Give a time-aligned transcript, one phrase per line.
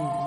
[0.00, 0.23] Mm-hmm.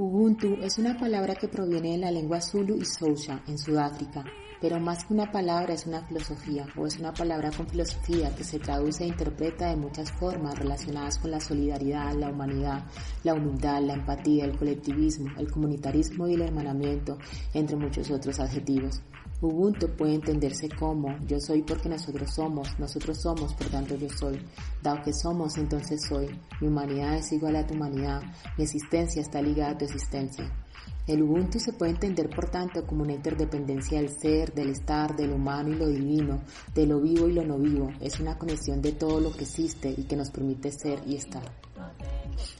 [0.00, 4.24] Ubuntu es una palabra que proviene de la lengua Zulu y Xhosa en Sudáfrica,
[4.60, 8.44] pero más que una palabra es una filosofía o es una palabra con filosofía que
[8.44, 12.84] se traduce e interpreta de muchas formas relacionadas con la solidaridad, la humanidad,
[13.24, 17.18] la humildad, la empatía, el colectivismo, el comunitarismo y el hermanamiento,
[17.52, 19.02] entre muchos otros adjetivos.
[19.40, 24.36] Ubuntu puede entenderse como yo soy porque nosotros somos, nosotros somos, por tanto yo soy.
[24.82, 26.28] Dado que somos, entonces soy.
[26.60, 28.20] Mi humanidad es igual a tu humanidad,
[28.56, 30.50] mi existencia está ligada a tu existencia.
[31.06, 35.32] El Ubuntu se puede entender, por tanto, como una interdependencia del ser, del estar, del
[35.32, 36.42] humano y lo divino,
[36.74, 37.90] de lo vivo y lo no vivo.
[38.00, 41.67] Es una conexión de todo lo que existe y que nos permite ser y estar.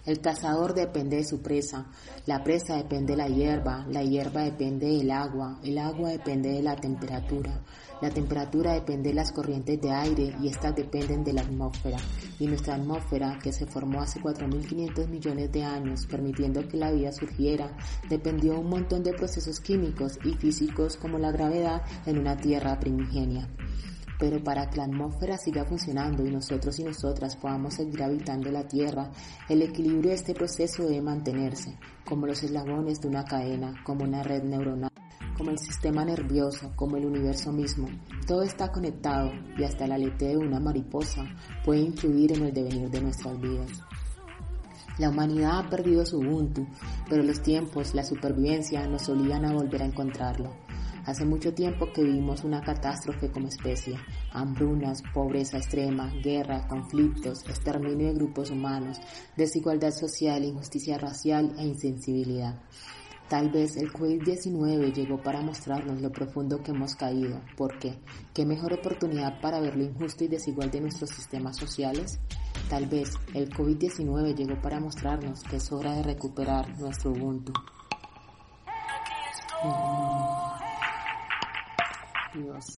[0.07, 1.87] El cazador depende de su presa,
[2.27, 6.63] la presa depende de la hierba, la hierba depende del agua, el agua depende de
[6.63, 7.63] la temperatura,
[8.01, 11.99] la temperatura depende de las corrientes de aire y estas dependen de la atmósfera.
[12.39, 17.13] Y nuestra atmósfera, que se formó hace 4.500 millones de años, permitiendo que la vida
[17.13, 17.77] surgiera,
[18.09, 22.79] dependió de un montón de procesos químicos y físicos como la gravedad en una tierra
[22.79, 23.49] primigenia.
[24.19, 28.67] Pero para que la atmósfera siga funcionando y nosotros y nosotras podamos seguir habitando la
[28.67, 29.11] Tierra,
[29.49, 34.23] el equilibrio de este proceso debe mantenerse, como los eslabones de una cadena, como una
[34.23, 34.91] red neuronal,
[35.37, 37.89] como el sistema nervioso, como el universo mismo.
[38.27, 41.25] Todo está conectado y hasta el aleteo de una mariposa
[41.65, 43.85] puede influir en el devenir de nuestras vidas.
[44.99, 46.67] La humanidad ha perdido su Ubuntu,
[47.09, 50.51] pero los tiempos, la supervivencia nos obligan a volver a encontrarlo.
[51.09, 53.99] Hace mucho tiempo que vivimos una catástrofe como especie,
[54.31, 59.01] hambrunas, pobreza extrema, guerra, conflictos, exterminio de grupos humanos,
[59.35, 62.61] desigualdad social, injusticia racial e insensibilidad.
[63.27, 67.41] Tal vez el COVID-19 llegó para mostrarnos lo profundo que hemos caído.
[67.57, 67.99] ¿Por qué?
[68.35, 72.21] ¿Qué mejor oportunidad para ver lo injusto y desigual de nuestros sistemas sociales?
[72.69, 77.55] Tal vez el COVID-19 llegó para mostrarnos que es hora de recuperar nuestro Ubuntu.
[82.39, 82.67] yours